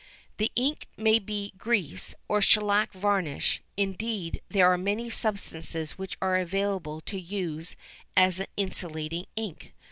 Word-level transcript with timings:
The 0.37 0.51
ink 0.55 0.87
may 0.97 1.19
be 1.19 1.53
grease, 1.59 2.15
or 2.27 2.41
shellac 2.41 2.91
varnish, 2.91 3.61
indeed 3.77 4.41
there 4.49 4.65
are 4.67 4.75
many 4.75 5.11
substances 5.11 5.91
which 5.91 6.17
are 6.19 6.37
available 6.37 7.03
for 7.05 7.17
use 7.17 7.75
as 8.17 8.39
an 8.39 8.47
insulating 8.57 9.27
ink. 9.35 9.73